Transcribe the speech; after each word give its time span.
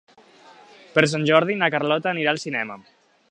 Per 0.95 1.03
Sant 1.11 1.27
Jordi 1.31 1.59
na 1.61 1.71
Carlota 1.77 2.13
anirà 2.15 2.35
al 2.35 2.43
cinema. 2.47 2.81